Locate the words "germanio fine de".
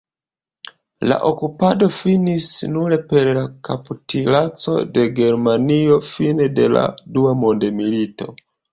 5.23-6.69